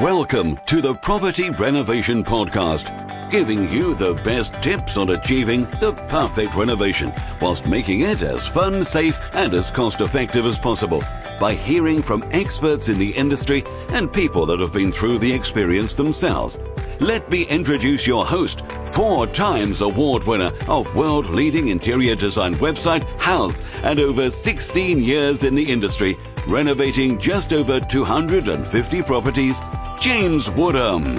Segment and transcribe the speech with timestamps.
[0.00, 6.56] Welcome to the Property Renovation Podcast, giving you the best tips on achieving the perfect
[6.56, 11.04] renovation whilst making it as fun, safe, and as cost effective as possible
[11.38, 15.94] by hearing from experts in the industry and people that have been through the experience
[15.94, 16.58] themselves.
[16.98, 23.06] Let me introduce your host, four times award winner of world leading interior design website
[23.18, 26.16] Houzz and over 16 years in the industry,
[26.48, 29.60] renovating just over 250 properties,
[30.04, 31.16] James Woodham.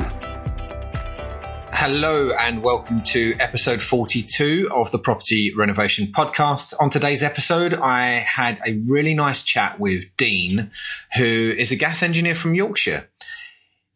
[1.74, 6.72] Hello and welcome to episode 42 of the Property Renovation Podcast.
[6.80, 10.70] On today's episode, I had a really nice chat with Dean,
[11.18, 13.10] who is a gas engineer from Yorkshire.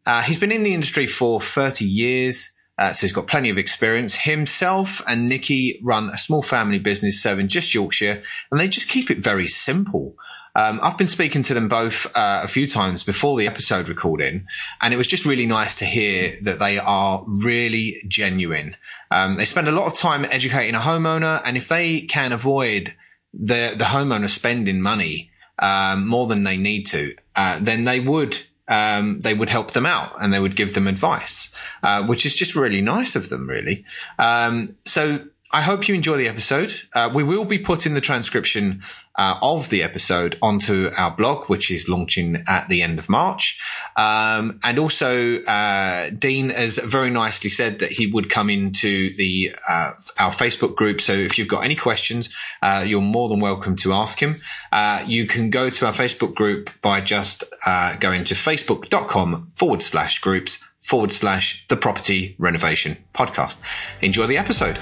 [0.07, 2.51] Uh, he's been in the industry for 30 years.
[2.79, 4.15] Uh, so he's got plenty of experience.
[4.15, 9.11] Himself and Nikki run a small family business serving just Yorkshire, and they just keep
[9.11, 10.15] it very simple.
[10.59, 14.45] Um, I've been speaking to them both uh, a few times before the episode recording,
[14.81, 18.75] and it was just really nice to hear that they are really genuine.
[19.09, 22.93] Um, they spend a lot of time educating a homeowner, and if they can avoid
[23.33, 28.37] the the homeowner spending money um, more than they need to, uh, then they would
[28.67, 32.35] um, they would help them out and they would give them advice, uh, which is
[32.35, 33.85] just really nice of them, really.
[34.17, 35.19] Um, so
[35.51, 36.71] I hope you enjoy the episode.
[36.93, 38.83] Uh, we will be putting the transcription
[39.19, 43.59] uh, of the episode onto our blog, which is launching at the end of March.
[43.97, 49.53] Um, and also, uh, Dean has very nicely said that he would come into the
[49.67, 51.01] uh, our Facebook group.
[51.01, 54.35] So if you've got any questions, uh, you're more than welcome to ask him.
[54.71, 59.81] Uh, you can go to our Facebook group by just uh, going to facebook.com forward
[59.81, 63.59] slash groups forward slash the property renovation podcast.
[64.01, 64.79] Enjoy the episode.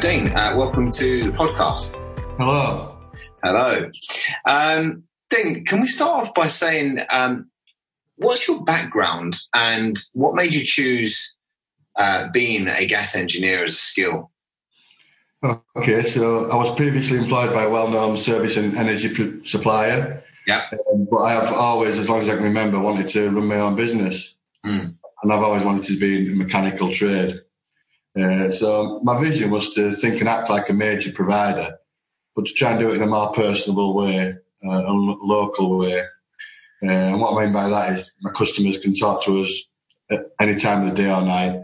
[0.00, 2.06] Dean, uh, welcome to the podcast.
[2.38, 2.96] Hello.
[3.42, 3.90] Hello.
[4.46, 7.50] Um, Dean, can we start off by saying um,
[8.14, 11.36] what's your background and what made you choose
[11.96, 14.30] uh, being a gas engineer as a skill?
[15.76, 20.22] Okay, so I was previously employed by a well known service and energy supplier.
[20.46, 20.64] Yeah.
[20.92, 23.58] Um, but I have always, as long as I can remember, wanted to run my
[23.58, 24.36] own business.
[24.64, 24.94] Mm.
[25.22, 27.40] And I've always wanted to be in mechanical trade.
[28.18, 31.78] Uh, so my vision was to think and act like a major provider,
[32.34, 36.00] but to try and do it in a more personable way, uh, a local way.
[36.82, 39.64] Uh, and what I mean by that is my customers can talk to us
[40.10, 41.60] at any time of the day or night.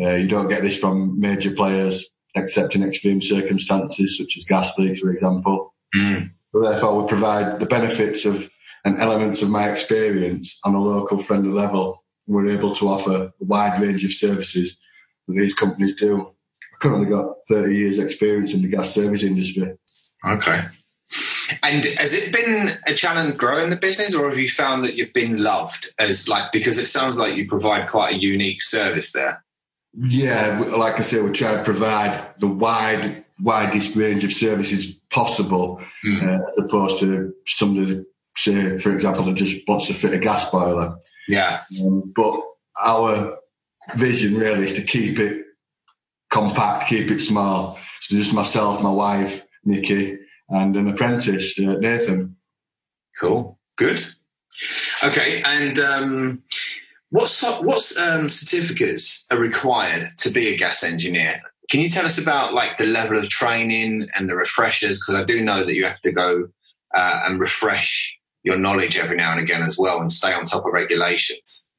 [0.00, 4.76] Uh, you don't get this from major players, except in extreme circumstances, such as gas
[4.78, 5.74] leaks, for example.
[5.94, 6.32] Mm.
[6.52, 8.50] So therefore, we provide the benefits of
[8.84, 12.04] and elements of my experience on a local friendly level.
[12.26, 14.76] We're able to offer a wide range of services
[15.28, 16.34] these companies do.
[16.72, 19.76] I've currently got 30 years experience in the gas service industry.
[20.26, 20.64] Okay.
[21.62, 25.12] And has it been a challenge growing the business or have you found that you've
[25.12, 29.44] been loved as like, because it sounds like you provide quite a unique service there?
[29.96, 35.80] Yeah, like I say, we try to provide the wide, widest range of services possible,
[36.04, 36.22] mm.
[36.22, 38.04] uh, as opposed to somebody,
[38.36, 40.96] say, for example, that just wants to fit a gas boiler.
[41.28, 41.62] Yeah.
[41.84, 42.40] Um, but
[42.82, 43.38] our
[43.94, 45.44] vision really is to keep it
[46.30, 47.78] compact, keep it small.
[48.02, 50.18] So just myself, my wife, Nikki,
[50.48, 52.36] and an apprentice, uh, Nathan.
[53.18, 53.58] Cool.
[53.76, 54.04] Good.
[55.02, 55.42] Okay.
[55.44, 56.42] And um,
[57.10, 57.30] what,
[57.60, 61.40] what um, certificates are required to be a gas engineer?
[61.70, 64.98] Can you tell us about like the level of training and the refreshers?
[64.98, 66.48] Because I do know that you have to go
[66.94, 70.66] uh, and refresh your knowledge every now and again as well and stay on top
[70.66, 71.70] of regulations.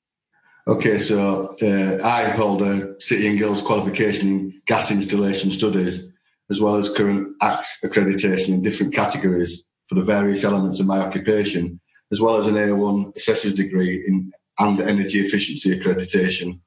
[0.67, 6.11] Okay, so uh, I hold a City and Guilds qualification in gas installation studies,
[6.49, 10.97] as well as current ACTS accreditation in different categories for the various elements of my
[10.97, 11.79] occupation,
[12.11, 16.59] as well as an A1 assessor's degree in and energy efficiency accreditation.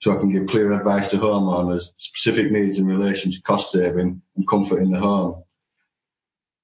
[0.00, 4.22] So I can give clear advice to homeowners, specific needs in relation to cost saving
[4.36, 5.44] and comfort in the home.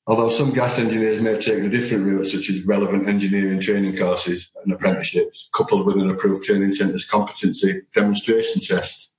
[0.08, 3.94] Although some gas engineers may have taken a different route, such as relevant engineering training
[3.94, 9.12] courses and apprenticeships, coupled with an approved training centre's competency demonstration tests,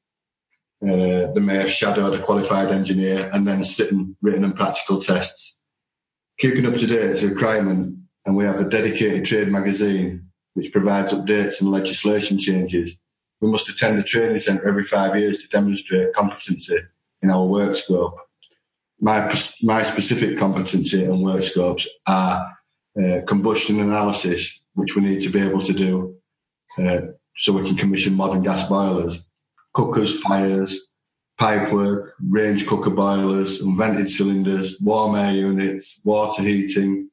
[0.81, 5.59] uh, they may have shadowed a qualified engineer and then sitting written and practical tests.
[6.39, 7.95] Keeping up to date is a requirement,
[8.25, 10.25] and we have a dedicated trade magazine
[10.55, 12.97] which provides updates and legislation changes.
[13.41, 16.79] We must attend a training centre every five years to demonstrate competency
[17.21, 18.17] in our work scope
[19.01, 22.45] my my specific competency and work scopes are
[23.01, 26.15] uh, combustion analysis, which we need to be able to do
[26.79, 27.01] uh,
[27.35, 29.31] so we can commission modern gas boilers,
[29.73, 30.87] cookers, fires,
[31.39, 37.09] pipework, range cooker boilers, unvented cylinders, warm air units, water heating,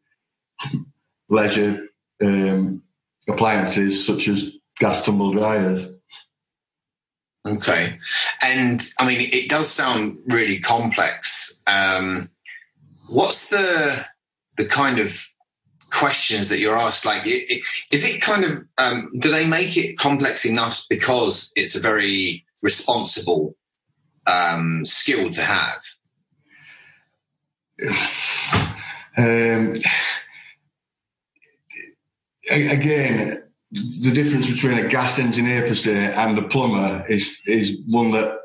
[1.29, 1.87] leisure
[2.23, 2.83] um,
[3.29, 5.96] appliances such as gas tumble dryers.
[7.47, 7.99] Okay.
[8.43, 11.61] And I mean, it does sound really complex.
[11.67, 12.31] Um,
[13.07, 14.05] what's the
[14.57, 15.25] the kind of
[15.91, 17.07] questions that you're asked?
[17.07, 21.81] Like, is it kind of um, do they make it complex enough because it's a
[21.81, 23.55] very responsible
[24.27, 25.83] um, skill to have?
[29.19, 29.81] Um,
[32.51, 38.13] again, the difference between a gas engineer per se and a plumber is is one
[38.13, 38.39] that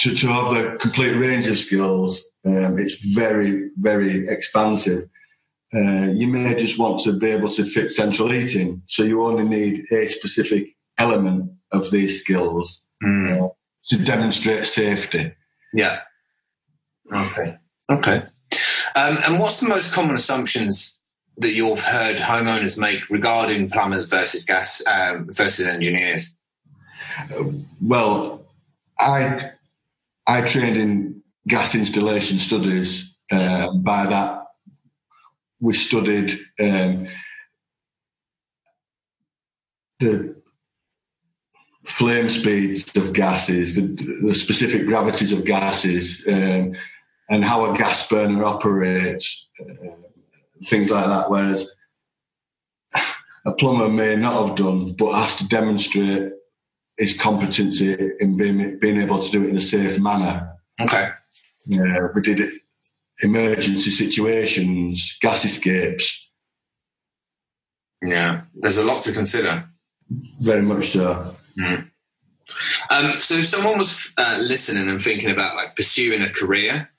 [0.00, 5.08] to, to have the complete range of skills, um, it's very very expansive.
[5.74, 9.44] Uh, you may just want to be able to fit central heating, so you only
[9.44, 10.68] need a specific
[10.98, 13.42] element of these skills mm.
[13.42, 13.48] uh,
[13.88, 15.32] to demonstrate safety.
[15.72, 16.00] Yeah.
[17.12, 17.56] Okay.
[17.90, 18.22] Okay.
[18.94, 20.98] Um, and what's the most common assumptions
[21.38, 26.38] that you've heard homeowners make regarding plumbers versus gas um, versus engineers?
[27.80, 28.46] Well,
[28.98, 29.50] I
[30.26, 33.16] I trained in gas installation studies.
[33.30, 34.46] Uh, by that,
[35.60, 37.08] we studied um,
[40.00, 40.34] the
[41.84, 43.82] flame speeds of gases, the,
[44.22, 46.74] the specific gravities of gases, um,
[47.28, 49.48] and how a gas burner operates.
[49.60, 49.90] Uh,
[50.66, 51.30] things like that.
[51.30, 51.68] Whereas
[53.46, 56.32] a plumber may not have done, but has to demonstrate
[56.96, 60.52] his competency in being being able to do it in a safe manner.
[60.80, 61.10] Okay.
[61.66, 62.60] Yeah, we did it
[63.20, 66.30] emergency situations, gas escapes.
[68.02, 69.68] Yeah, there's a lot to consider.
[70.40, 71.36] Very much so.
[71.58, 71.90] Mm.
[72.90, 76.90] Um, so, if someone was uh, listening and thinking about like pursuing a career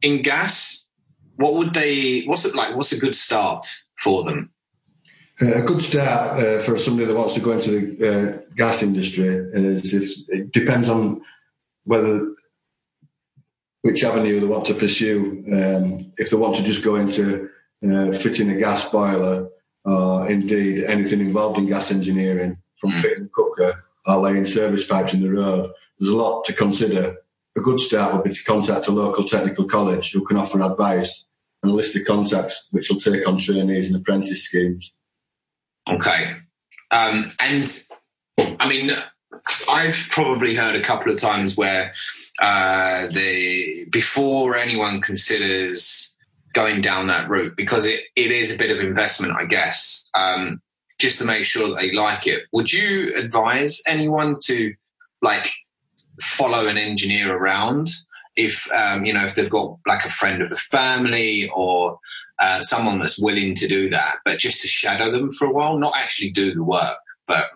[0.00, 0.83] in gas,
[1.36, 2.22] what would they?
[2.24, 2.76] What's it like?
[2.76, 3.66] What's a good start
[3.98, 4.50] for them?
[5.42, 8.82] Uh, a good start uh, for somebody that wants to go into the uh, gas
[8.82, 11.22] industry is if it depends on
[11.84, 12.34] whether
[13.82, 15.44] which avenue they want to pursue.
[15.52, 17.50] Um, if they want to just go into
[17.86, 19.48] uh, fitting a gas boiler,
[19.84, 22.98] or indeed anything involved in gas engineering, from mm.
[22.98, 27.16] fitting a cooker or laying service pipes in the road, there's a lot to consider
[27.56, 31.26] a good start would be to contact a local technical college who can offer advice
[31.62, 34.92] and a list of contacts which will take on trainees and apprentice schemes.
[35.88, 36.36] Okay.
[36.90, 37.82] Um, and
[38.60, 38.90] I mean,
[39.68, 41.94] I've probably heard a couple of times where
[42.40, 46.16] uh, the before anyone considers
[46.52, 50.62] going down that route because it, it is a bit of investment, I guess, um,
[51.00, 52.44] just to make sure they like it.
[52.52, 54.72] Would you advise anyone to
[55.20, 55.50] like
[56.20, 57.88] follow an engineer around
[58.36, 61.98] if um, you know if they've got like a friend of the family or
[62.40, 65.78] uh, someone that's willing to do that, but just to shadow them for a while,
[65.78, 67.46] not actually do the work, but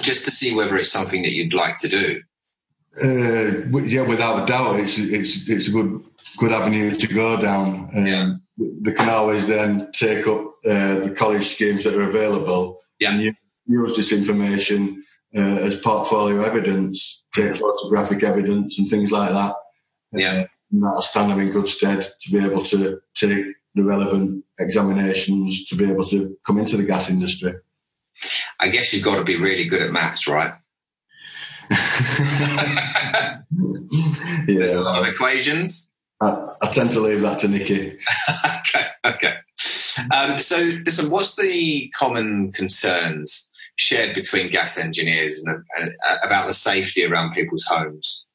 [0.00, 2.22] just to see whether it's something that you'd like to do.
[3.02, 6.02] Uh, yeah, without a doubt, it's it's it's a good
[6.38, 7.90] good avenue to go down.
[7.94, 8.32] Um, yeah.
[8.58, 13.12] They can always then take up uh, the college schemes that are available yeah.
[13.12, 13.36] and
[13.66, 15.04] use this information
[15.36, 19.54] uh, as portfolio evidence, take photographic evidence and things like that.
[20.12, 20.32] Yeah.
[20.32, 24.44] Uh, and that'll stand them in good stead to be able to take the relevant
[24.58, 27.52] examinations to be able to come into the gas industry.
[28.58, 30.54] I guess you've got to be really good at maths, right?
[31.70, 33.42] yeah.
[34.46, 35.92] There's a lot of equations.
[36.20, 37.98] I, I, tend to leave that to Nikki.
[38.58, 39.34] okay, okay.
[40.14, 46.54] Um, so, listen, what's the common concerns shared between gas engineers and uh, about the
[46.54, 48.26] safety around people's homes?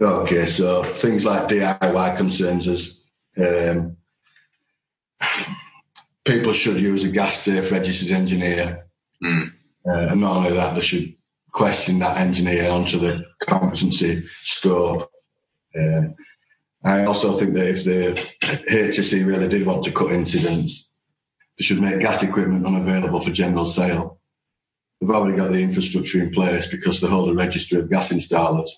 [0.00, 3.00] Okay, so things like DIY concerns us.
[3.36, 3.96] Um,
[6.24, 8.86] people should use a gas safe registered engineer.
[9.22, 9.52] Mm.
[9.86, 11.14] Uh, and not only that, they should
[11.52, 15.10] question that engineer onto the competency scope.
[15.78, 16.14] Um,
[16.82, 18.28] I also think that if the
[18.70, 20.90] HSE really did want to cut incidents,
[21.58, 24.19] they should make gas equipment unavailable for general sale.
[25.00, 28.70] They've already got the infrastructure in place because they hold a registry of gas installers.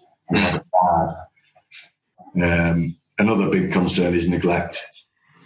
[2.41, 4.87] Um, another big concern is neglect.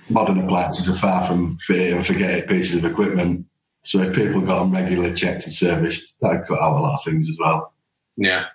[0.09, 3.47] Modern appliances are far from fit and forget it pieces of equipment.
[3.85, 7.05] So if people got them regularly checked and serviced, that'd cut out a lot of
[7.05, 7.73] things as well.
[8.17, 8.47] Yeah.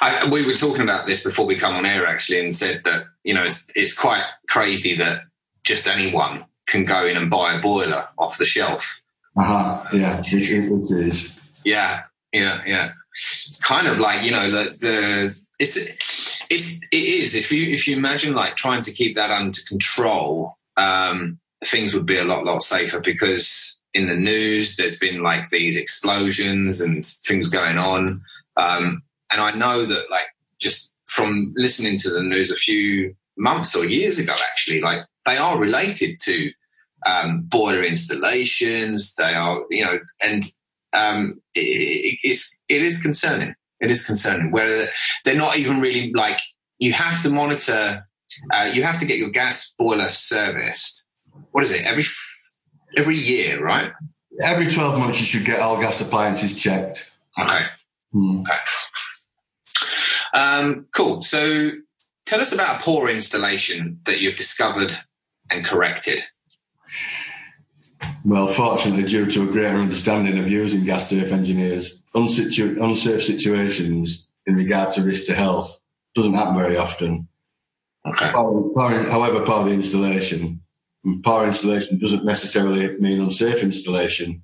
[0.00, 3.04] I, we were talking about this before we come on air actually and said that,
[3.24, 5.20] you know, it's, it's quite crazy that
[5.64, 9.02] just anyone can go in and buy a boiler off the shelf.
[9.36, 9.84] Uh-huh.
[9.92, 11.35] Yeah, it, it is.
[11.66, 12.90] Yeah, yeah, yeah.
[13.12, 15.76] It's kind of like you know the the it's
[16.48, 17.34] It's it is.
[17.34, 22.06] If you if you imagine like trying to keep that under control, um, things would
[22.06, 27.04] be a lot lot safer because in the news there's been like these explosions and
[27.04, 28.22] things going on,
[28.56, 30.26] um, and I know that like
[30.60, 35.36] just from listening to the news a few months or years ago, actually, like they
[35.36, 36.52] are related to
[37.06, 39.14] um, installations.
[39.16, 40.44] They are, you know, and
[40.96, 43.54] um, it, it's it is concerning.
[43.80, 44.88] It is concerning where
[45.24, 46.38] they're not even really like
[46.78, 48.06] you have to monitor.
[48.52, 51.08] Uh, you have to get your gas boiler serviced.
[51.52, 52.04] What is it every
[52.96, 53.92] every year, right?
[54.42, 57.12] Every twelve months, you should get all gas appliances checked.
[57.38, 57.64] Okay.
[58.12, 58.40] Hmm.
[58.40, 58.58] Okay.
[60.34, 61.22] Um, cool.
[61.22, 61.70] So,
[62.26, 64.92] tell us about a poor installation that you've discovered
[65.50, 66.20] and corrected.
[68.26, 74.26] Well, fortunately, due to a greater understanding of using gas safe engineers, unsitu- unsafe situations
[74.46, 75.80] in regard to risk to health
[76.16, 77.28] doesn't happen very often.
[78.04, 78.32] Okay.
[78.32, 80.60] Poor, poor, however, the installation,
[81.04, 84.42] and poor installation doesn't necessarily mean unsafe installation.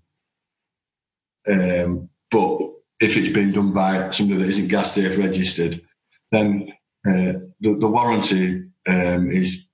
[1.48, 2.60] Um, but
[3.00, 5.82] if it's been done by somebody that isn't gas safe registered,
[6.30, 6.68] then
[7.04, 9.66] uh, the, the warranty um, is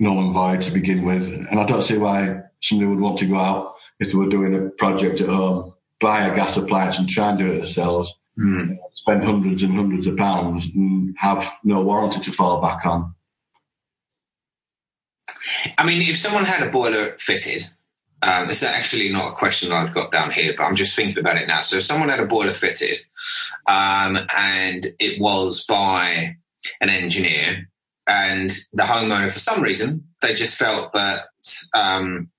[0.00, 1.28] null and void to begin with.
[1.28, 4.54] And I don't see why somebody would want to go out if they were doing
[4.54, 8.76] a project at home, buy a gas appliance and try and do it themselves, Mm.
[8.94, 13.14] spend hundreds and hundreds of pounds and have no warranty to fall back on.
[15.78, 17.68] I mean, if someone had a boiler fitted,
[18.22, 21.36] um, it's actually not a question I've got down here, but I'm just thinking about
[21.36, 21.62] it now.
[21.62, 22.98] So, if someone had a boiler fitted
[23.68, 26.36] um, and it was by
[26.80, 27.68] an engineer,
[28.06, 31.20] and the homeowner, for some reason, they just felt that
[31.74, 32.30] um,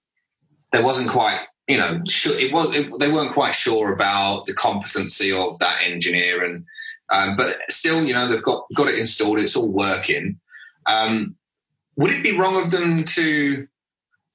[0.72, 4.54] there wasn't quite, you know, sure, it was it, they weren't quite sure about the
[4.54, 6.66] competency of that engineer, and
[7.12, 10.40] um, but still, you know, they've got got it installed, it's all working.
[10.88, 11.36] Um,
[11.98, 13.68] would it be wrong of them to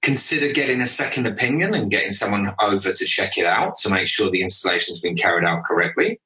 [0.03, 4.09] consider getting a second opinion and getting someone over to check it out to make
[4.09, 6.21] sure the installation's been carried out correctly?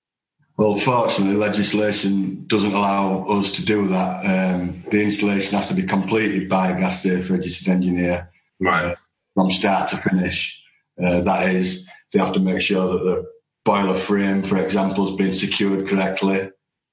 [0.57, 4.25] Well, fortunately, legislation doesn't allow us to do that.
[4.55, 8.31] Um, the installation has to be completed by a gas safe registered engineer
[8.61, 8.97] Right.
[9.35, 10.63] from start to finish.
[11.03, 13.27] Uh, that is, they have to make sure that the
[13.65, 16.51] boiler frame, for example, has been secured correctly.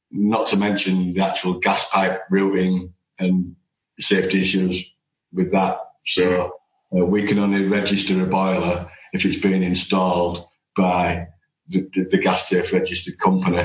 [0.10, 3.56] Not to mention the actual gas pipe routing and
[4.00, 4.92] safety issues
[5.32, 5.80] with that.
[6.06, 6.54] So
[6.96, 11.28] uh, we can only register a boiler if it's been installed by
[11.72, 13.64] the, the, the gas safe registered company.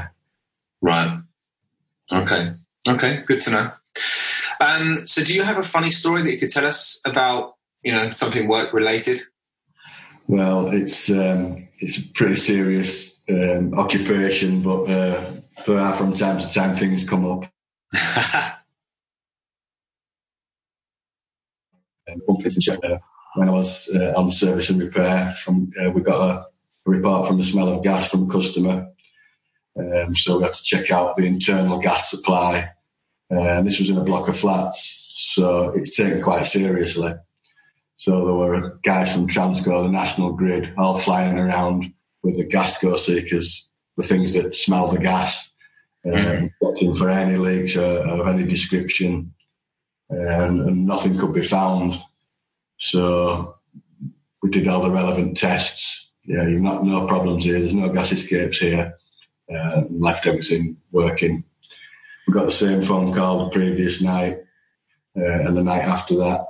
[0.80, 1.18] Right.
[2.12, 2.52] Okay.
[2.86, 3.22] Okay.
[3.26, 3.72] Good to know.
[4.60, 7.92] Um, so, do you have a funny story that you could tell us about, you
[7.92, 9.18] know, something work related?
[10.28, 15.32] Well, it's um, it's a pretty serious um, occupation, but uh,
[15.66, 17.50] there are from time to time things come up.
[22.26, 23.00] Companies and check there.
[23.34, 26.46] When I was uh, on service and repair, from uh, we got a,
[26.86, 28.88] a report from the smell of gas from a customer,
[29.78, 32.70] um, so we had to check out the internal gas supply.
[33.28, 37.12] And this was in a block of flats, so it's taken quite seriously.
[37.96, 42.80] So there were guys from Transco, the national grid, all flying around with the gas
[42.80, 45.54] go seekers, the things that smell the gas,
[46.04, 46.50] um, Mhm.
[46.62, 49.34] looking for any leaks uh, of any description,
[50.08, 52.00] and, and nothing could be found.
[52.78, 53.56] So
[54.42, 56.05] we did all the relevant tests.
[56.26, 57.60] Yeah, you've not no problems here.
[57.60, 58.98] There's no gas escapes here.
[59.52, 61.44] Uh, left everything working.
[62.26, 64.38] We got the same phone call the previous night
[65.16, 66.44] uh, and the night after that.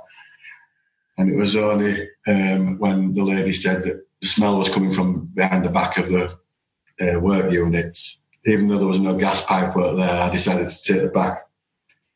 [1.17, 5.25] And it was only um, when the lady said that the smell was coming from
[5.35, 6.37] behind the back of the
[6.99, 8.19] uh, work units.
[8.45, 11.47] Even though there was no gas pipe work there, I decided to take the back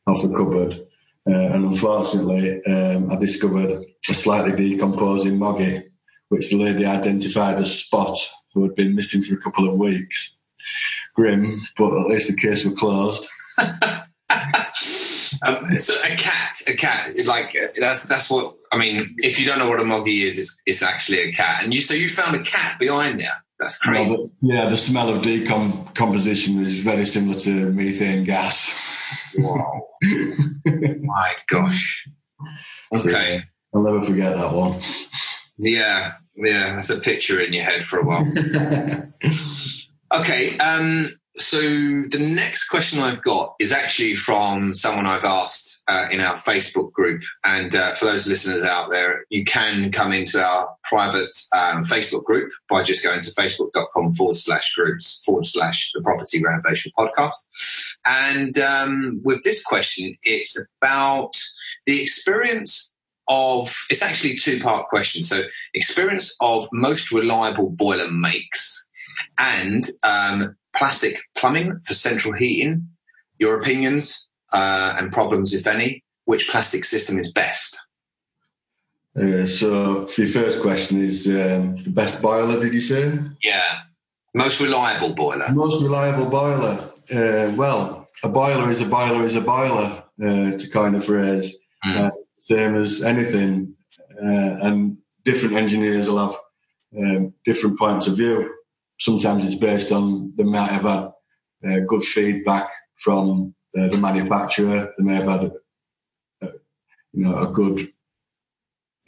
[0.06, 0.86] off the cupboard.
[1.28, 5.91] Uh, and unfortunately, um, I discovered a slightly decomposing moggy,
[6.32, 8.16] which the lady identified as Spot,
[8.54, 10.38] who had been missing for a couple of weeks.
[11.14, 11.46] Grim,
[11.76, 13.28] but at least the case was closed.
[15.44, 19.16] Um, so a cat, a cat, like that's that's what I mean.
[19.18, 21.64] If you don't know what a moggy is, it's, it's actually a cat.
[21.64, 23.42] And you so you found a cat behind there.
[23.58, 24.10] That's crazy.
[24.16, 29.34] Well, the- yeah, the smell of decomposition is very similar to methane gas.
[29.36, 29.88] Wow.
[30.64, 32.06] My gosh.
[32.94, 33.42] Okay.
[33.74, 34.80] I'll never forget that one.
[35.58, 36.74] Yeah, yeah.
[36.74, 38.24] That's a picture in your head for a while.
[40.14, 40.58] Okay.
[40.58, 41.08] Um,
[41.38, 46.34] so the next question I've got is actually from someone I've asked uh, in our
[46.34, 47.22] Facebook group.
[47.46, 52.24] And uh, for those listeners out there, you can come into our private um, Facebook
[52.24, 57.46] group by just going to facebook.com forward slash groups forward slash the property renovation podcast.
[58.06, 61.32] And um, with this question, it's about
[61.86, 62.91] the experience
[63.28, 65.22] of, it's actually two part question.
[65.22, 65.42] So,
[65.74, 68.90] experience of most reliable boiler makes
[69.38, 72.88] and um, plastic plumbing for central heating,
[73.38, 77.78] your opinions uh, and problems, if any, which plastic system is best?
[79.16, 83.18] Uh, so, for your first question, is um, the best boiler, did you say?
[83.42, 83.80] Yeah.
[84.34, 85.52] Most reliable boiler.
[85.52, 86.90] Most reliable boiler.
[87.10, 91.54] Uh, well, a boiler is a boiler is a boiler, uh, to kind of phrase.
[91.84, 92.12] Mm.
[92.42, 93.74] Same as anything.
[94.20, 96.36] Uh, and different engineers will have
[96.98, 98.52] um, different points of view.
[98.98, 101.12] Sometimes it's based on they might have
[101.62, 104.92] had good feedback from uh, the manufacturer.
[104.98, 105.52] They may have had, a,
[106.46, 106.52] a
[107.12, 107.92] you know, a good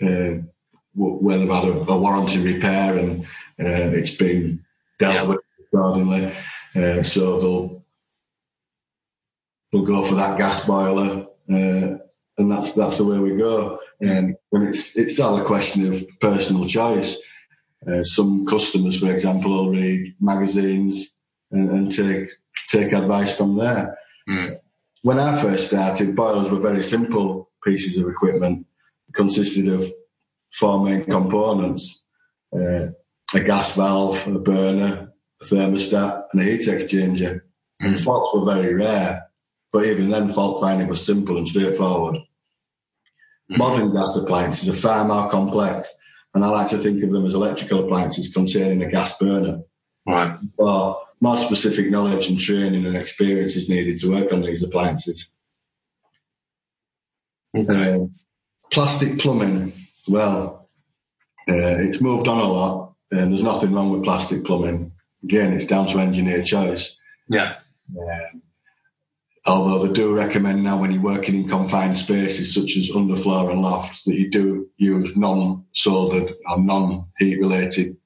[0.01, 0.43] uh,
[0.95, 3.25] where they've had a, a warranty repair and
[3.61, 4.65] uh, it's been
[5.01, 5.23] dealt yeah.
[5.23, 6.33] with accordingly.
[6.77, 7.85] Uh, so they'll
[9.73, 11.99] they'll go for that gas boiler, uh,
[12.39, 13.79] and that's that's the way we go.
[14.01, 17.19] And it's it's all a question of personal choice.
[17.87, 21.17] Uh, some customers, for example, will read magazines
[21.51, 22.29] and, and take
[22.69, 23.97] take advice from there.
[24.29, 24.59] Mm.
[25.03, 28.67] When I first started, boilers were very simple pieces of equipment.
[29.09, 29.85] It consisted of
[30.51, 32.05] four main components
[32.55, 32.89] uh,
[33.35, 37.41] a gas valve, a burner, a thermostat, and a heat exchanger.
[37.83, 37.89] Mm.
[37.89, 39.25] And faults were very rare,
[39.75, 42.19] but even then, fault finding was simple and straightforward.
[43.51, 43.59] Mm.
[43.59, 45.93] Modern gas appliances are far more complex,
[46.33, 49.63] and I like to think of them as electrical appliances containing a gas burner.
[50.07, 50.39] Right.
[50.57, 55.33] But more specific knowledge and training and experience is needed to work on these appliances.
[57.57, 57.95] Okay.
[57.95, 58.07] Uh,
[58.71, 59.73] plastic plumbing,
[60.07, 60.69] well,
[61.49, 64.93] uh, it's moved on a lot, and there's nothing wrong with plastic plumbing.
[65.25, 66.97] Again, it's down to engineer choice.
[67.29, 67.57] Yeah.
[67.99, 68.44] Um,
[69.47, 73.61] although they do recommend now when you're working in confined spaces such as underfloor and
[73.61, 77.97] loft that you do use non-soldered or non-heat related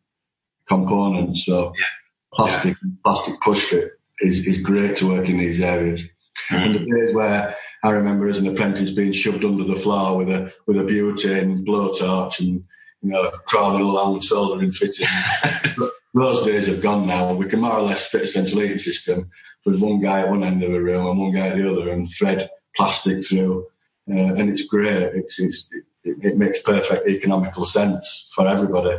[0.66, 1.46] components.
[1.46, 1.84] So yeah
[2.32, 2.90] plastic yeah.
[3.04, 6.04] plastic push fit is, is great to work in these areas.
[6.50, 6.66] Mm.
[6.66, 10.30] And the days where I remember as an apprentice being shoved under the floor with
[10.30, 12.64] a with a butane blowtorch and
[13.02, 15.06] you know crawling along soldering fitting.
[16.14, 17.34] Those days have gone now.
[17.34, 19.30] We can more or less fit a central heating system
[19.70, 21.90] with one guy at one end of the room and one guy at the other
[21.90, 23.66] and thread plastic through.
[24.10, 25.02] Uh, and it's great.
[25.14, 25.68] It's, it's,
[26.04, 28.98] it, it makes perfect economical sense for everybody.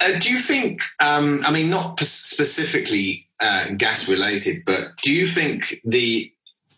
[0.00, 5.26] Uh, do you think, um, I mean, not specifically uh, gas related, but do you
[5.26, 6.32] think the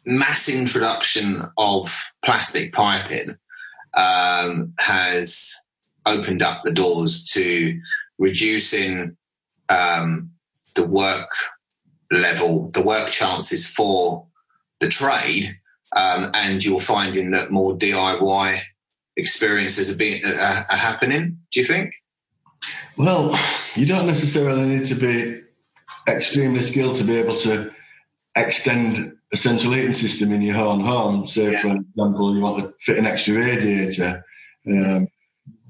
[0.06, 3.36] mass introduction of plastic piping
[3.94, 5.54] um, has
[6.06, 7.80] opened up the doors to
[8.18, 9.16] reducing
[9.68, 10.30] um,
[10.74, 11.30] the work
[12.11, 14.27] level, the work chances for
[14.81, 15.59] the trade,
[15.97, 18.61] um, and you're finding that more DIY
[19.16, 21.38] experiences are, being, uh, are happening?
[21.51, 21.92] Do you think?
[22.97, 23.38] Well,
[23.75, 25.42] you don't necessarily need to be
[26.09, 27.71] extremely skilled to be able to
[28.37, 31.27] extend a central heating system in your own home.
[31.27, 31.61] Say, yeah.
[31.61, 34.25] for example, you want to fit an extra radiator.
[34.66, 35.09] Um,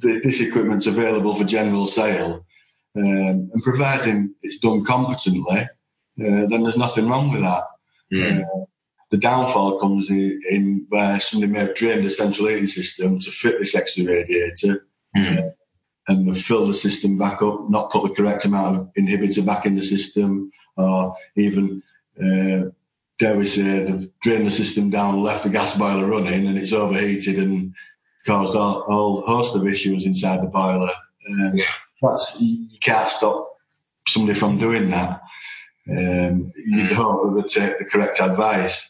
[0.00, 2.46] this equipment's available for general sale,
[2.96, 5.68] um, and providing it's done competently,
[6.20, 7.64] uh, then there's nothing wrong with that.
[8.12, 8.42] Mm.
[8.42, 8.64] Uh,
[9.10, 13.30] the downfall comes in, in, where somebody may have drained the central heating system to
[13.30, 14.86] fit this extra radiator.
[15.16, 15.38] Mm.
[15.38, 15.50] Uh,
[16.08, 19.74] and fill the system back up, not put the correct amount of inhibitor back in
[19.74, 21.82] the system, or even,
[22.18, 22.70] uh,
[23.18, 26.72] dare we say, they've drained the system down, left the gas boiler running, and it's
[26.72, 27.74] overheated and
[28.26, 30.90] caused a whole host of issues inside the boiler.
[31.28, 31.64] Um, yeah.
[32.00, 33.56] That's you can't stop
[34.06, 35.20] somebody from doing that.
[35.90, 37.34] Um, you mm.
[37.34, 38.88] that they take the correct advice.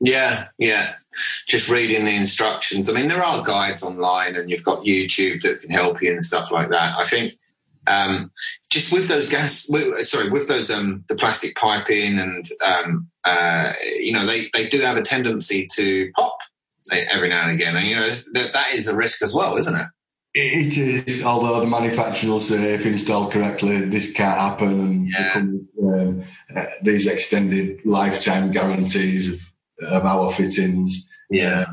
[0.00, 0.94] Yeah, yeah
[1.46, 2.88] just reading the instructions.
[2.88, 6.22] I mean, there are guides online, and you've got YouTube that can help you and
[6.22, 6.96] stuff like that.
[6.98, 7.34] I think
[7.86, 8.30] um,
[8.70, 13.72] just with those gas, with, sorry, with those um, the plastic piping, and um, uh,
[13.98, 16.38] you know, they they do have a tendency to pop
[16.90, 19.76] every now and again, and you know, that that is a risk as well, isn't
[19.76, 19.86] it?
[20.40, 25.28] It is, although the manufacturers say if installed correctly, this can't happen, and yeah.
[25.28, 26.24] become, um,
[26.54, 29.40] uh, these extended lifetime guarantees of
[29.80, 31.08] of our fittings.
[31.30, 31.66] Yeah.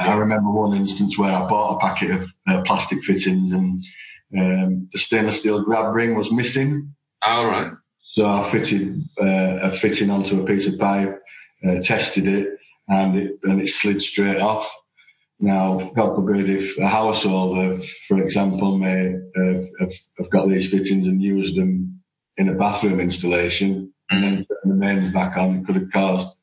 [0.00, 3.84] I remember one instance where I bought a packet of uh, plastic fittings and
[4.36, 6.94] um, the stainless steel grab ring was missing.
[7.22, 7.72] All right.
[8.12, 11.20] So I fitted uh, a fitting onto a piece of pipe,
[11.66, 12.48] uh, tested it,
[12.88, 14.70] and it and it slid straight off.
[15.42, 20.70] Now, God forbid if a household, have, for example, may uh, have, have got these
[20.70, 22.00] fittings and used them
[22.36, 26.36] in a bathroom installation, and then turn the mains back on, it could have caused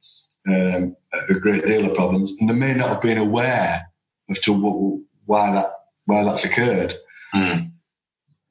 [0.47, 3.89] um, a great deal of problems, and they may not have been aware
[4.29, 5.71] as to what, why that
[6.05, 6.95] why that's occurred.
[7.33, 7.71] Mm.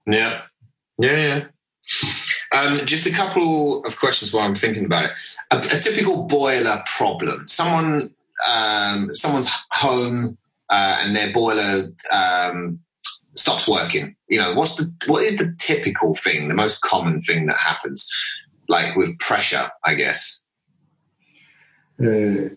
[0.06, 0.42] Yeah,
[0.98, 1.44] yeah, yeah.
[2.52, 5.12] Um, just a couple of questions while I'm thinking about it.
[5.50, 8.14] A, a typical boiler problem: someone,
[8.46, 10.38] um, someone's home
[10.70, 12.80] uh, and their boiler um,
[13.34, 14.16] stops working.
[14.28, 18.06] You know, what's the what is the typical thing, the most common thing that happens,
[18.68, 20.42] like with pressure, I guess.
[22.00, 22.54] Uh,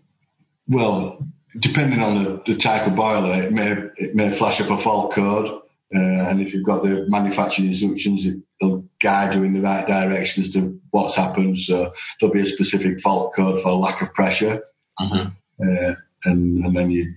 [0.67, 1.26] well,
[1.60, 5.13] depending on the, the, type of boiler, it may it may flash up a fault
[5.13, 5.48] code,
[5.96, 9.88] uh, and if you've got the manufacturing instructions, it, will guide you in the right
[9.88, 11.58] direction as to what's happened.
[11.58, 14.62] So there'll be a specific fault code for lack of pressure,
[15.00, 15.30] mm-hmm.
[15.63, 15.95] Uh,
[16.26, 17.13] and and then you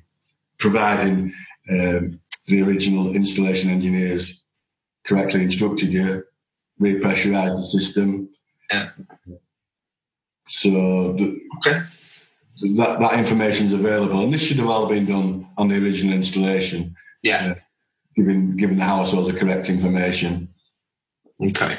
[0.59, 1.33] providing
[1.71, 4.45] um, the original installation engineers
[5.05, 6.25] correctly instructed you,
[6.81, 8.29] repressurize the system.
[8.71, 8.89] Yeah.
[10.47, 11.81] So the, okay
[12.61, 16.15] that, that information is available, and this should have all been done on the original
[16.15, 16.95] installation.
[17.23, 17.55] Yeah, uh,
[18.17, 20.49] giving giving the household the correct information.
[21.45, 21.79] Okay.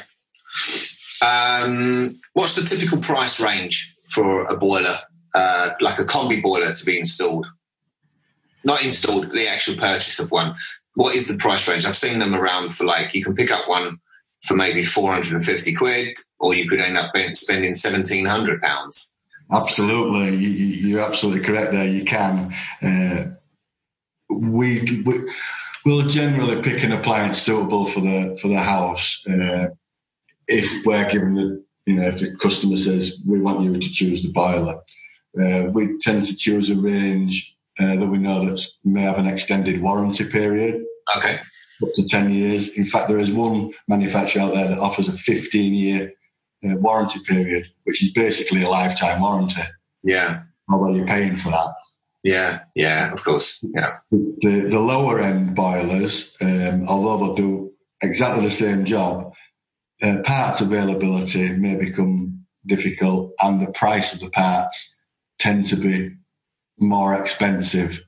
[1.22, 4.98] Um, what's the typical price range for a boiler,
[5.36, 7.46] uh, like a combi boiler, to be installed?
[8.64, 10.56] Not installed, the actual purchase of one.
[10.94, 11.84] What is the price range?
[11.86, 13.98] I've seen them around for like you can pick up one
[14.42, 18.62] for maybe four hundred and fifty quid, or you could end up spending seventeen hundred
[18.62, 19.12] pounds.
[19.52, 21.86] Absolutely, you, are absolutely correct there.
[21.86, 22.54] You can.
[22.82, 23.36] Uh,
[24.28, 25.30] we, we
[25.84, 29.68] will generally pick an appliance suitable for the for the house uh,
[30.48, 34.22] if we're given the you know if the customer says we want you to choose
[34.22, 34.80] the boiler.
[35.42, 39.26] Uh, we tend to choose a range uh, that we know that may have an
[39.26, 40.82] extended warranty period.
[41.16, 41.38] Okay.
[41.82, 42.76] Up to 10 years.
[42.76, 46.12] In fact, there is one manufacturer out there that offers a 15 year
[46.66, 49.62] uh, warranty period, which is basically a lifetime warranty.
[50.02, 50.42] Yeah.
[50.70, 51.72] Although you're paying for that.
[52.26, 53.60] Yeah, yeah, of course.
[53.62, 53.98] Yeah.
[54.10, 57.72] The, the lower end boilers, um, although they'll do
[58.02, 59.32] exactly the same job,
[60.02, 64.95] uh, parts availability may become difficult and the price of the parts
[65.38, 66.14] tend to be
[66.78, 68.04] more expensive.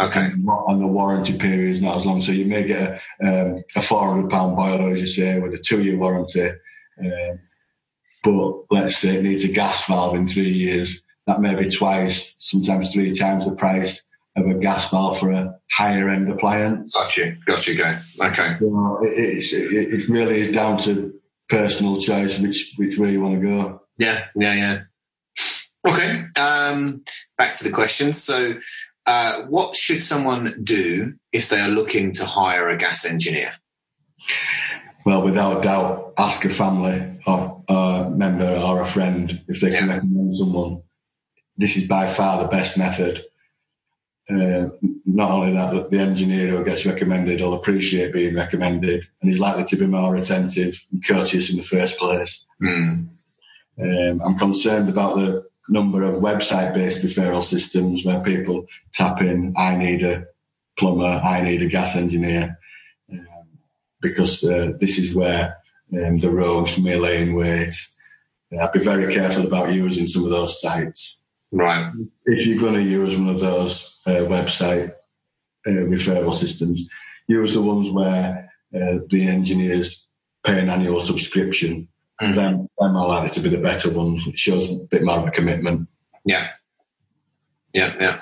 [0.00, 0.28] Okay.
[0.30, 2.22] And the warranty period is not as long.
[2.22, 5.82] So you may get a, um, a £400 boiler, as you say, with a two
[5.82, 6.50] year warranty.
[7.00, 7.40] Um,
[8.22, 12.34] but let's say it needs a gas valve in three years, that may be twice,
[12.38, 14.02] sometimes three times the price
[14.34, 16.94] of a gas valve for a higher end appliance.
[16.94, 17.98] Got you, got you going.
[18.20, 18.56] Okay.
[18.58, 19.08] So it,
[19.52, 21.14] it, it really is down to
[21.48, 23.82] personal choice which which way you want to go.
[23.98, 24.80] Yeah, yeah, yeah.
[25.88, 26.24] Okay.
[26.38, 27.02] Um,
[27.36, 28.12] back to the question.
[28.12, 28.54] So,
[29.06, 33.52] uh, what should someone do if they are looking to hire a gas engineer?
[35.04, 39.88] well, without doubt, ask a family or a member or a friend if they can
[39.88, 39.94] yeah.
[39.94, 40.82] recommend someone.
[41.56, 43.24] This is by far the best method.
[44.28, 44.68] Uh,
[45.06, 49.64] not only that, the engineer who gets recommended will appreciate being recommended and he's likely
[49.64, 52.44] to be more attentive and courteous in the first place.
[52.62, 53.08] Mm.
[53.80, 59.54] Um, I'm concerned about the number of website based referral systems where people tap in,
[59.56, 60.26] I need a
[60.78, 62.58] plumber, I need a gas engineer
[64.00, 65.56] because uh, this is where
[65.92, 67.74] um, the rogues may lay in wait.
[68.58, 71.20] I'd be very careful about using some of those sites.
[71.50, 71.92] Right.
[72.24, 74.92] If you're going to use one of those uh, website
[75.66, 76.88] uh, referral systems,
[77.26, 80.06] use the ones where uh, the engineers
[80.44, 81.88] pay an annual subscription.
[82.20, 82.34] Mm.
[82.34, 84.26] Them, them are likely to be the better ones.
[84.26, 85.88] It shows a bit more of a commitment.
[86.24, 86.48] Yeah.
[87.72, 88.20] Yeah, yeah.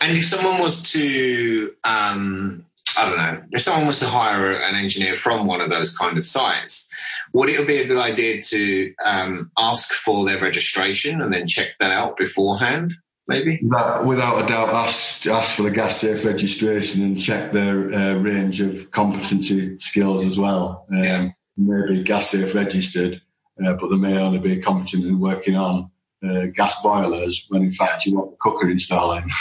[0.00, 4.74] And if someone was to um, I don't know, if someone was to hire an
[4.74, 6.88] engineer from one of those kind of sites,
[7.34, 11.76] would it be a good idea to um, ask for their registration and then check
[11.78, 12.94] that out beforehand?
[13.28, 17.92] Maybe that, without a doubt, ask ask for the gas safe registration and check their
[17.92, 20.86] uh, range of competency skills as well.
[20.90, 21.28] Um, yeah.
[21.56, 23.22] Maybe gas safe registered,
[23.64, 25.90] uh, but they may only be competent in working on
[26.26, 29.30] uh, gas boilers when in fact you want the cooker installing.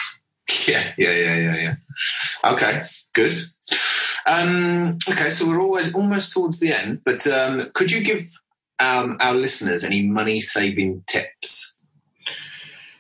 [0.68, 1.76] Yeah, yeah, yeah, yeah, yeah.
[2.52, 3.34] Okay, good.
[4.28, 8.28] Um, okay, so we're always almost towards the end, but um, could you give
[8.80, 11.78] um, our listeners any money saving tips?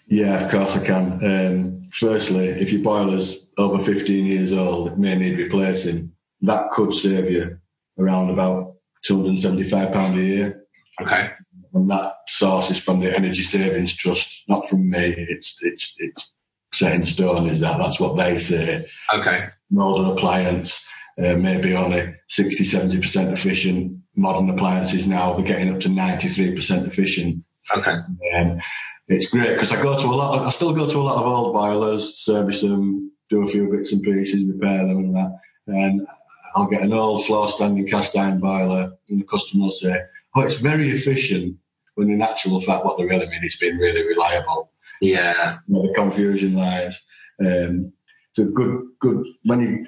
[0.08, 1.20] Yeah, of course I can.
[1.24, 6.12] Um, firstly, if your boiler's over 15 years old, it may need replacing.
[6.42, 7.58] That could save you
[7.98, 8.75] around about
[9.10, 10.62] £275 a year.
[11.02, 11.32] Okay.
[11.74, 15.14] and that source is from the Energy Savings Trust, not from me.
[15.18, 16.32] It's it's it's
[16.74, 17.48] set in stone.
[17.48, 18.86] Is that that's what they say?
[19.14, 19.48] Okay.
[19.70, 20.86] Modern appliance
[21.18, 23.98] uh, maybe only 60, 70 percent efficient.
[24.16, 27.44] Modern appliances now they're getting up to ninety three percent efficient.
[27.76, 27.96] Okay.
[28.36, 28.62] Um,
[29.08, 30.40] it's great because I go to a lot.
[30.40, 33.70] Of, I still go to a lot of old boilers, service them, do a few
[33.70, 35.40] bits and pieces, repair them, and that.
[35.68, 36.08] And
[36.56, 40.00] I'll get an old floor standing cast iron boiler, and the customer will say,
[40.36, 41.58] "Oh, it's very efficient."
[41.96, 44.72] When in actual fact, what they really mean, is it's been really reliable.
[45.02, 47.00] Yeah, you know, the confusion lies.
[47.40, 47.94] Um,
[48.34, 49.26] so good, good.
[49.44, 49.86] When you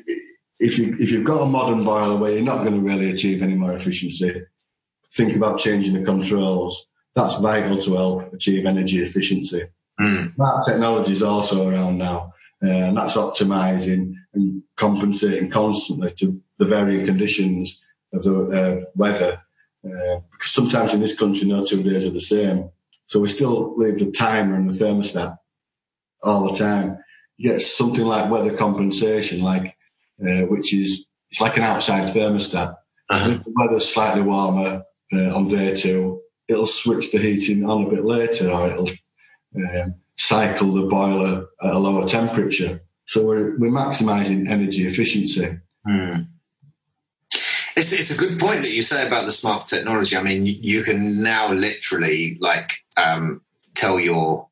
[0.59, 3.41] if you if you've got a modern boiler where you're not going to really achieve
[3.41, 4.43] any more efficiency,
[5.11, 6.87] think about changing the controls.
[7.15, 9.63] That's vital to help achieve energy efficiency.
[9.99, 10.35] Mm.
[10.37, 17.05] That technology is also around now, and that's optimizing and compensating constantly to the varying
[17.05, 17.79] conditions
[18.13, 19.41] of the uh, weather
[19.85, 22.69] uh, because sometimes in this country, no two days are the same.
[23.05, 25.37] So we still leave the timer and the thermostat
[26.21, 26.97] all the time.
[27.37, 29.75] You get something like weather compensation, like
[30.21, 32.75] uh, which is it's like an outside thermostat.
[33.09, 33.29] Uh-huh.
[33.29, 37.89] If the weather's slightly warmer uh, on day two, it'll switch the heating on a
[37.89, 38.89] bit later, or it'll
[39.55, 42.81] um, cycle the boiler at a lower temperature.
[43.05, 45.57] So we're we're maximising energy efficiency.
[45.87, 46.27] Mm.
[47.75, 50.17] It's, it's a good point that you say about the smart technology.
[50.17, 53.41] I mean, you can now literally like um,
[53.75, 54.47] tell your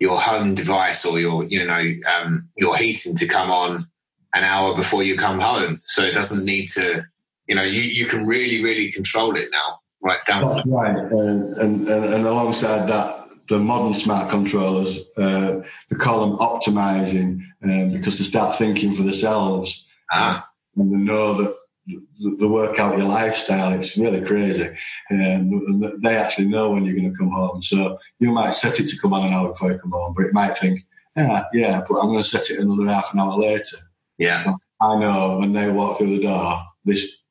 [0.00, 1.82] your home device or your you know
[2.18, 3.86] um, your heating to come on
[4.34, 7.04] an hour before you come home, so it doesn't need to.
[7.46, 10.96] You know, you, you can really really control it now, right down That's to right.
[10.96, 17.92] And, and, and alongside that, the modern smart controllers, uh, they call them optimizing um,
[17.92, 19.86] because they start thinking for themselves.
[20.12, 20.48] Ah.
[20.76, 23.72] And they know that they work out your lifestyle.
[23.72, 24.74] It's really crazy.
[25.10, 27.62] And they actually know when you're going to come home.
[27.62, 30.26] So you might set it to come on an hour before you come home, but
[30.26, 30.80] it might think,
[31.16, 33.76] yeah, yeah, but I'm going to set it another half an hour later.
[34.18, 34.54] yeah.
[34.80, 37.22] I know when they walk through the door, this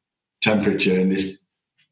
[0.41, 1.37] temperature in this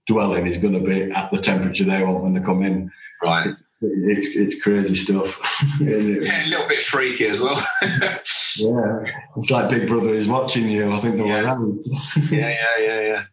[0.08, 2.92] dwelling is going to be at the temperature they want when they come in.
[3.22, 3.54] Right.
[3.84, 5.40] It's, it's crazy stuff.
[5.82, 7.62] It- Yeah, a little bit freaky as well.
[7.82, 9.04] yeah,
[9.38, 10.92] it's like Big Brother is watching you.
[10.92, 11.44] I think the way Yeah.
[11.44, 11.80] around.
[12.32, 13.24] yeah, yeah, yeah, yeah.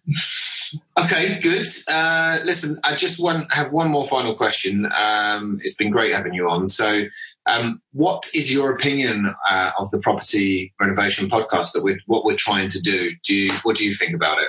[0.98, 1.64] Okay, good.
[1.90, 4.86] Uh, listen, I just want have one more final question.
[5.00, 6.66] Um, it's been great having you on.
[6.66, 7.04] So,
[7.46, 12.36] um, what is your opinion uh, of the property renovation podcast that we're what we're
[12.36, 13.12] trying to do?
[13.26, 14.48] Do you, what do you think about it?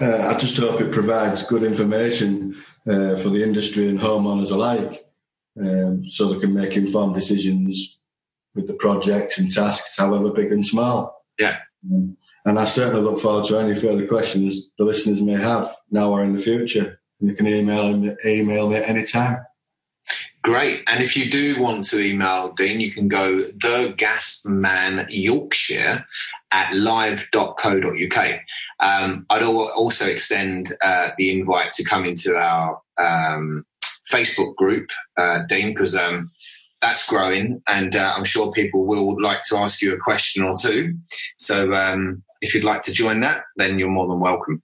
[0.00, 2.56] Uh, I just hope it provides good information
[2.90, 5.04] uh, for the industry and homeowners alike,
[5.60, 7.98] um, so they can make informed decisions
[8.54, 11.24] with the projects and tasks, however big and small.
[11.38, 11.58] Yeah.
[11.90, 16.10] Um, and I certainly look forward to any further questions the listeners may have now
[16.10, 17.00] or in the future.
[17.20, 19.44] You can email me, email me at any time.
[20.42, 20.82] Great.
[20.86, 26.06] And if you do want to email Dean, you can go the Gasman Yorkshire
[26.50, 28.40] at live.co.uk.
[28.80, 33.66] Um, I'd also extend uh, the invite to come into our um,
[34.10, 36.30] Facebook group, uh, Dean, because um,
[36.80, 40.56] that's growing and uh, I'm sure people will like to ask you a question or
[40.56, 40.94] two.
[41.38, 44.62] So um, if you'd like to join that, then you're more than welcome.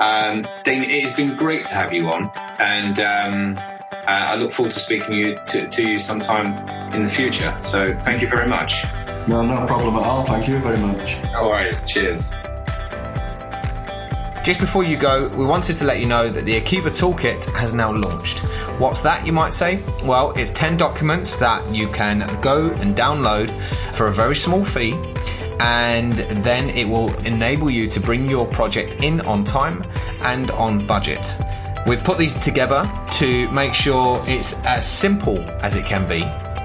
[0.00, 4.52] Um, Dean, it has been great to have you on and um, uh, I look
[4.52, 7.56] forward to speaking you, to, to you sometime in the future.
[7.60, 8.84] So thank you very much.
[9.28, 10.24] No, no problem at all.
[10.24, 11.22] Thank you very much.
[11.24, 11.86] No worries.
[11.86, 12.32] Cheers.
[14.42, 17.74] Just before you go, we wanted to let you know that the Akiva Toolkit has
[17.74, 18.38] now launched.
[18.78, 19.82] What's that, you might say?
[20.02, 23.50] Well, it's 10 documents that you can go and download
[23.94, 24.92] for a very small fee,
[25.60, 29.84] and then it will enable you to bring your project in on time
[30.22, 31.36] and on budget.
[31.86, 36.22] We've put these together to make sure it's as simple as it can be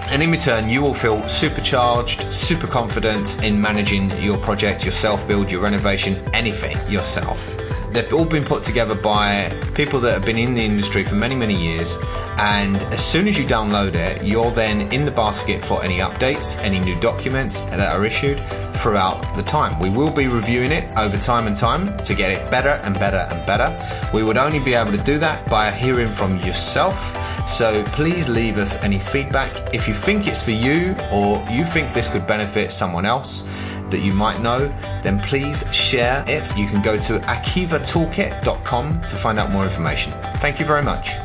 [0.07, 5.27] and in return, you will feel supercharged, super confident in managing your project, your self
[5.27, 7.64] build, your renovation, anything yourself.
[7.95, 11.33] They've all been put together by people that have been in the industry for many,
[11.33, 11.95] many years.
[12.37, 16.57] And as soon as you download it, you're then in the basket for any updates,
[16.57, 18.45] any new documents that are issued
[18.79, 19.79] throughout the time.
[19.79, 23.29] We will be reviewing it over time and time to get it better and better
[23.31, 23.77] and better.
[24.13, 27.17] We would only be able to do that by hearing from yourself.
[27.47, 29.73] So please leave us any feedback.
[29.73, 33.45] If you think it's for you or you think this could benefit someone else
[33.91, 34.67] that you might know,
[35.01, 36.55] then please share it.
[36.57, 40.11] You can go to akivatoolkit.com to find out more information.
[40.37, 41.24] Thank you very much.